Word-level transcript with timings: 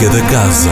música 0.00 0.08
da 0.08 0.22
casa. 0.30 0.70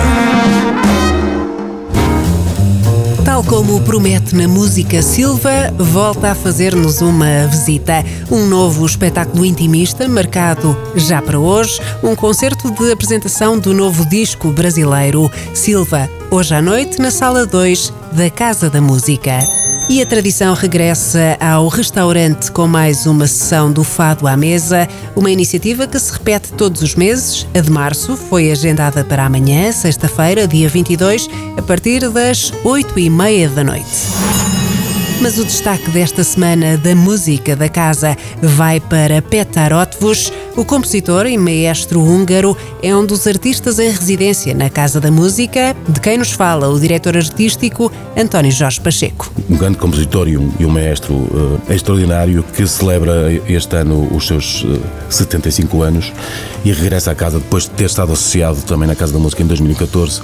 Tal 3.25 3.45
como 3.45 3.81
promete 3.83 4.35
na 4.35 4.49
música 4.49 5.03
Silva, 5.03 5.71
volta 5.77 6.31
a 6.31 6.35
fazer-nos 6.35 7.03
uma 7.03 7.47
visita. 7.47 8.03
Um 8.31 8.47
novo 8.47 8.87
espetáculo 8.87 9.45
intimista 9.45 10.09
marcado 10.09 10.75
já 10.97 11.21
para 11.21 11.39
hoje, 11.39 11.79
um 12.03 12.17
concerto 12.17 12.71
de 12.71 12.91
apresentação 12.91 13.59
do 13.59 13.75
novo 13.75 14.09
disco 14.09 14.51
brasileiro 14.51 15.31
Silva, 15.53 16.09
hoje 16.31 16.55
à 16.55 16.63
noite 16.63 16.99
na 16.99 17.11
Sala 17.11 17.45
2 17.45 17.93
da 18.13 18.31
Casa 18.31 18.71
da 18.71 18.81
Música. 18.81 19.58
E 19.91 20.03
a 20.03 20.07
tradição 20.07 20.53
regressa 20.53 21.39
ao 21.41 21.67
restaurante 21.67 22.53
com 22.53 22.67
mais 22.67 23.07
uma 23.07 23.27
sessão 23.27 23.73
do 23.73 23.83
Fado 23.83 24.27
à 24.27 24.37
Mesa, 24.37 24.87
uma 25.17 25.31
iniciativa 25.31 25.87
que 25.87 25.99
se 25.99 26.13
repete 26.13 26.53
todos 26.53 26.83
os 26.83 26.95
meses. 26.95 27.47
A 27.55 27.61
de 27.61 27.71
março 27.71 28.15
foi 28.15 28.51
agendada 28.51 29.03
para 29.03 29.25
amanhã, 29.25 29.73
sexta-feira, 29.73 30.47
dia 30.47 30.69
22, 30.69 31.31
a 31.57 31.63
partir 31.63 32.07
das 32.11 32.53
8 32.65 32.99
e 32.99 33.09
meia 33.09 33.49
da 33.49 33.65
noite. 33.65 34.48
Mas 35.21 35.37
o 35.37 35.45
destaque 35.45 35.91
desta 35.91 36.23
semana 36.23 36.77
da 36.77 36.95
música 36.95 37.57
da 37.57 37.69
casa 37.69 38.17
vai 38.41 38.79
para 38.79 39.21
Petar 39.21 39.73
Otvus. 39.73 40.33
O 40.57 40.65
compositor 40.65 41.27
e 41.27 41.37
maestro 41.37 42.01
húngaro 42.01 42.57
é 42.81 42.95
um 42.95 43.05
dos 43.05 43.27
artistas 43.27 43.81
em 43.81 43.91
residência 43.91 44.55
na 44.55 44.71
Casa 44.71 45.01
da 45.01 45.11
Música, 45.11 45.75
de 45.89 46.01
quem 46.01 46.19
nos 46.19 46.31
fala 46.31 46.69
o 46.69 46.79
diretor 46.79 47.17
artístico 47.17 47.91
António 48.17 48.53
Jorge 48.53 48.81
Pacheco. 48.81 49.33
Um 49.51 49.57
grande 49.57 49.77
compositor 49.77 50.29
e 50.29 50.39
um, 50.39 50.53
e 50.57 50.65
um 50.65 50.71
maestro 50.71 51.15
uh, 51.15 51.61
extraordinário 51.69 52.45
que 52.55 52.65
celebra 52.67 53.33
este 53.49 53.75
ano 53.75 54.09
os 54.15 54.25
seus 54.25 54.63
uh, 54.63 54.81
75 55.11 55.83
anos 55.83 56.13
e 56.65 56.73
regressa 56.73 57.11
à 57.11 57.15
casa 57.17 57.41
depois 57.41 57.65
de 57.65 57.71
ter 57.71 57.87
estado 57.87 58.13
associado 58.13 58.63
também 58.63 58.87
na 58.87 58.95
Casa 58.95 59.13
da 59.13 59.19
Música 59.19 59.43
em 59.43 59.47
2014 59.47 60.21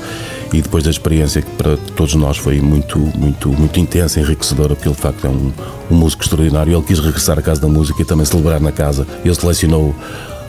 e 0.53 0.63
depois 0.63 0.85
da 0.85 0.91
experiência 0.91 1.43
que 1.43 1.51
para 1.51 1.77
todos 1.97 2.15
nós 2.15 2.37
foi 2.37 2.61
muito, 2.61 2.99
muito, 2.99 3.49
muito 3.49 3.81
intensa, 3.81 4.21
enriquecedora, 4.21 4.77
porque 4.85 4.89
ele 4.89 4.95
de 4.95 5.01
facto 5.01 5.27
é 5.27 5.31
um, 5.31 5.53
um 5.91 5.95
músico 5.97 6.23
extraordinário. 6.23 6.75
Ele 6.75 6.83
quis 6.83 6.99
regressar 6.99 7.39
à 7.39 7.43
Casa 7.43 7.61
da 7.61 7.69
Música 7.69 8.03
e 8.03 8.05
também 8.05 8.27
celebrar 8.27 8.61
na 8.61 8.73
casa. 8.73 9.07
Ele 9.25 9.35
selecionou 9.35 9.95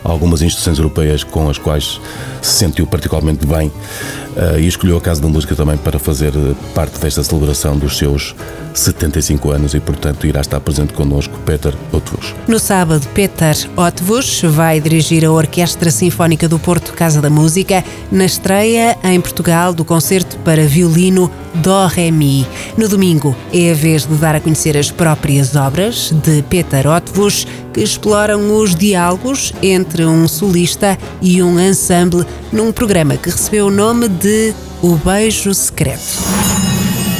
algumas 0.04 0.42
instituições 0.42 0.78
europeias 0.78 1.24
com 1.24 1.48
as 1.48 1.58
quais 1.58 2.00
se 2.40 2.52
sentiu 2.52 2.86
particularmente 2.86 3.44
bem 3.44 3.68
uh, 3.68 4.58
e 4.58 4.66
escolheu 4.66 4.96
a 4.96 5.00
Casa 5.00 5.20
da 5.20 5.28
Música 5.28 5.56
também 5.56 5.76
para 5.76 5.98
fazer 5.98 6.32
eh, 6.36 6.54
parte 6.74 7.00
desta 7.00 7.24
celebração 7.24 7.76
dos 7.76 7.96
seus 7.96 8.34
75 8.72 9.50
anos 9.50 9.74
e, 9.74 9.80
portanto, 9.80 10.26
irá 10.26 10.40
estar 10.40 10.60
presente 10.60 10.92
connosco 10.92 11.36
Peter 11.44 11.74
Otvus. 11.90 12.34
No 12.46 12.58
sábado, 12.58 13.06
Peter 13.14 13.56
Otvus 13.76 14.42
vai 14.42 14.80
dirigir 14.80 15.24
a 15.24 15.32
Orquestra 15.32 15.90
Sinfónica 15.90 16.48
do 16.48 16.58
Porto 16.58 16.92
Casa 16.92 17.20
da 17.20 17.30
Música 17.30 17.82
na 18.12 18.26
estreia 18.26 18.96
em 19.02 19.20
Portugal 19.20 19.72
do 19.72 19.84
concerto 19.84 20.36
para 20.44 20.66
violino 20.66 21.30
Dó 21.62 21.86
Ré 21.86 22.10
Mi. 22.10 22.46
No 22.76 22.88
domingo 22.88 23.34
é 23.52 23.72
a 23.72 23.74
vez 23.74 24.06
de 24.06 24.14
dar 24.14 24.34
a 24.34 24.40
conhecer 24.40 24.76
as 24.76 24.90
próprias 24.90 25.56
obras 25.56 26.12
de 26.24 26.42
Peter 26.42 26.86
Otvus 26.86 27.46
que 27.72 27.80
exploram 27.80 28.56
os 28.56 28.74
diálogos 28.74 29.52
entre 29.62 30.04
um 30.04 30.26
solista 30.28 30.98
e 31.20 31.42
um 31.42 31.58
ensemble 31.60 32.24
num 32.52 32.72
programa 32.72 33.16
que 33.16 33.30
recebeu 33.30 33.66
o 33.66 33.70
nome 33.70 34.08
de 34.08 34.54
O 34.82 34.96
Beijo 34.96 35.52
Secreto. 35.54 36.00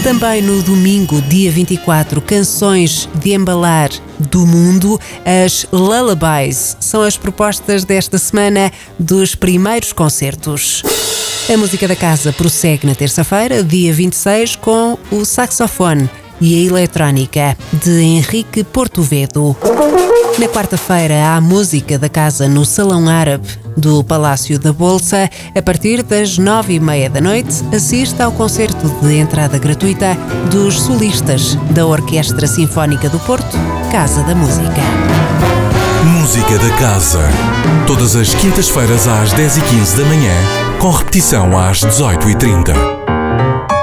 Também 0.02 0.40
no 0.40 0.62
domingo, 0.62 1.20
dia 1.22 1.50
24, 1.50 2.20
canções 2.20 3.08
de 3.16 3.34
embalar 3.34 3.90
do 4.20 4.46
mundo, 4.46 5.00
as 5.24 5.66
Lullabies 5.72 6.76
são 6.78 7.02
as 7.02 7.16
propostas 7.16 7.84
desta 7.84 8.16
semana 8.16 8.70
dos 8.98 9.34
primeiros 9.34 9.92
concertos. 9.92 10.84
A 11.48 11.56
música 11.56 11.86
da 11.86 11.94
casa 11.94 12.32
prossegue 12.32 12.88
na 12.88 12.94
terça-feira, 12.94 13.62
dia 13.62 13.92
26, 13.92 14.56
com 14.56 14.98
o 15.12 15.24
saxofone 15.24 16.10
e 16.40 16.56
a 16.56 16.66
eletrónica 16.66 17.56
de 17.72 18.00
Henrique 18.00 18.64
Portovedo. 18.64 19.56
Na 20.40 20.48
quarta-feira 20.48 21.14
há 21.28 21.40
música 21.40 22.00
da 22.00 22.08
casa 22.08 22.48
no 22.48 22.64
Salão 22.64 23.08
Árabe 23.08 23.46
do 23.76 24.02
Palácio 24.02 24.58
da 24.58 24.72
Bolsa. 24.72 25.30
A 25.54 25.62
partir 25.62 26.02
das 26.02 26.36
nove 26.36 26.74
e 26.74 26.80
meia 26.80 27.08
da 27.08 27.20
noite, 27.20 27.54
assista 27.72 28.24
ao 28.24 28.32
concerto 28.32 28.88
de 29.00 29.14
entrada 29.14 29.56
gratuita 29.56 30.18
dos 30.50 30.82
solistas 30.82 31.54
da 31.70 31.86
Orquestra 31.86 32.48
Sinfónica 32.48 33.08
do 33.08 33.20
Porto, 33.20 33.56
Casa 33.92 34.24
da 34.24 34.34
Música. 34.34 34.82
Música 36.04 36.58
da 36.58 36.76
casa. 36.76 37.20
Todas 37.86 38.16
as 38.16 38.34
quintas-feiras 38.34 39.06
às 39.06 39.32
10h15 39.32 39.96
da 39.96 40.04
manhã, 40.06 40.34
com 40.78 40.90
repetição 40.90 41.58
às 41.58 41.80
18h30. 41.80 43.75